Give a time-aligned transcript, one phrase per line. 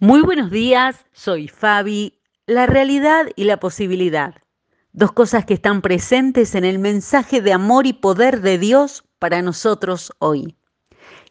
[0.00, 2.20] Muy buenos días, soy Fabi.
[2.46, 4.36] La realidad y la posibilidad.
[4.92, 9.42] Dos cosas que están presentes en el mensaje de amor y poder de Dios para
[9.42, 10.56] nosotros hoy.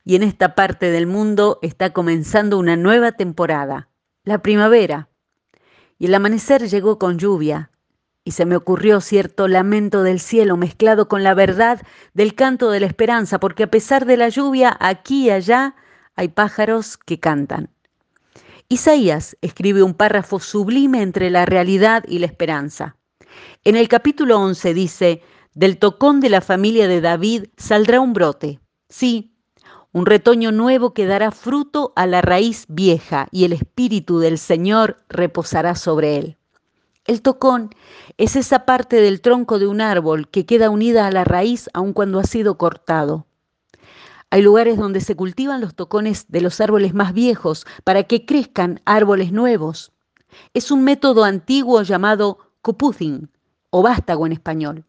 [0.03, 3.87] Y en esta parte del mundo está comenzando una nueva temporada,
[4.25, 5.07] la primavera.
[5.97, 7.71] Y el amanecer llegó con lluvia,
[8.25, 11.81] y se me ocurrió cierto lamento del cielo mezclado con la verdad
[12.13, 15.75] del canto de la esperanza, porque a pesar de la lluvia, aquí y allá
[16.17, 17.69] hay pájaros que cantan.
[18.69, 22.97] Isaías escribe un párrafo sublime entre la realidad y la esperanza.
[23.63, 25.21] En el capítulo 11 dice,
[25.53, 28.59] del tocón de la familia de David saldrá un brote.
[28.89, 29.31] Sí,
[29.93, 34.97] un retoño nuevo que dará fruto a la raíz vieja y el espíritu del Señor
[35.07, 36.37] reposará sobre él.
[37.05, 37.69] El tocón
[38.17, 41.93] es esa parte del tronco de un árbol que queda unida a la raíz aun
[41.93, 43.26] cuando ha sido cortado.
[44.29, 48.81] Hay lugares donde se cultivan los tocones de los árboles más viejos para que crezcan
[48.83, 49.93] árboles nuevos.
[50.53, 53.29] Es un método antiguo llamado copuzin
[53.69, 54.83] o vástago en español.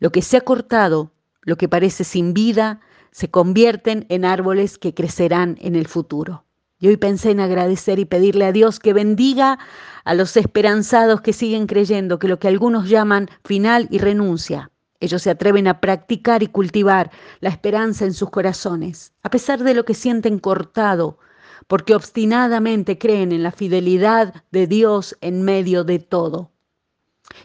[0.00, 4.94] Lo que se ha cortado, lo que parece sin vida, se convierten en árboles que
[4.94, 6.46] crecerán en el futuro.
[6.78, 9.58] Y hoy pensé en agradecer y pedirle a Dios que bendiga
[10.04, 15.22] a los esperanzados que siguen creyendo que lo que algunos llaman final y renuncia ellos
[15.22, 19.84] se atreven a practicar y cultivar la esperanza en sus corazones, a pesar de lo
[19.84, 21.18] que sienten cortado,
[21.66, 26.50] porque obstinadamente creen en la fidelidad de Dios en medio de todo.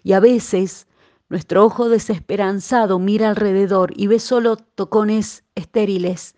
[0.04, 0.88] Y a veces
[1.30, 6.36] nuestro ojo desesperanzado mira alrededor y ve solo tocones estériles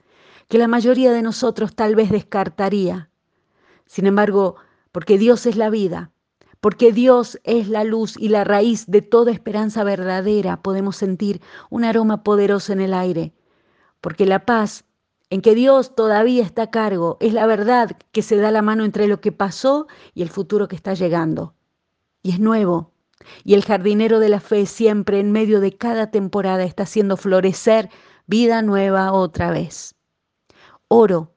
[0.48, 3.10] que la mayoría de nosotros tal vez descartaría.
[3.86, 4.58] Sin embargo,
[4.92, 6.12] porque Dios es la vida,
[6.62, 11.84] porque Dios es la luz y la raíz de toda esperanza verdadera, podemos sentir un
[11.84, 13.34] aroma poderoso en el aire,
[14.00, 14.86] porque la paz
[15.32, 18.86] en que Dios todavía está a cargo es la verdad que se da la mano
[18.86, 21.56] entre lo que pasó y el futuro que está llegando.
[22.22, 22.92] Y es nuevo.
[23.44, 27.90] Y el jardinero de la fe siempre en medio de cada temporada está haciendo florecer
[28.28, 29.96] vida nueva otra vez.
[30.88, 31.34] Oro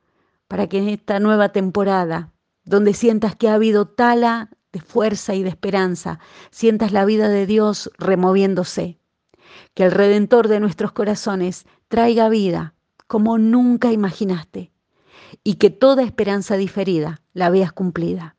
[0.49, 2.33] para que en esta nueva temporada,
[2.65, 6.19] donde sientas que ha habido tala de fuerza y de esperanza,
[6.51, 8.99] sientas la vida de Dios removiéndose.
[9.73, 12.75] Que el Redentor de nuestros corazones traiga vida
[13.07, 14.73] como nunca imaginaste
[15.45, 18.37] y que toda esperanza diferida la veas cumplida.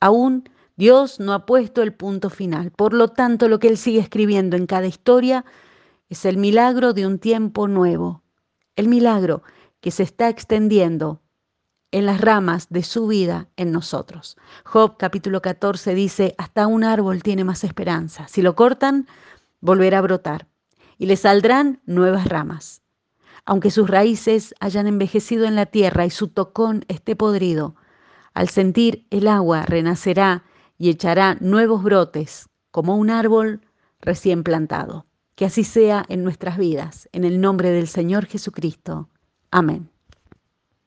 [0.00, 4.00] Aún Dios no ha puesto el punto final, por lo tanto lo que Él sigue
[4.00, 5.46] escribiendo en cada historia
[6.10, 8.22] es el milagro de un tiempo nuevo,
[8.76, 9.42] el milagro
[9.80, 11.22] que se está extendiendo
[11.90, 14.36] en las ramas de su vida en nosotros.
[14.64, 18.28] Job capítulo 14 dice, hasta un árbol tiene más esperanza.
[18.28, 19.06] Si lo cortan,
[19.60, 20.46] volverá a brotar
[20.98, 22.82] y le saldrán nuevas ramas.
[23.46, 27.76] Aunque sus raíces hayan envejecido en la tierra y su tocón esté podrido,
[28.34, 30.44] al sentir el agua renacerá
[30.76, 33.62] y echará nuevos brotes como un árbol
[34.00, 35.06] recién plantado.
[35.34, 39.08] Que así sea en nuestras vidas, en el nombre del Señor Jesucristo.
[39.50, 39.88] Amén.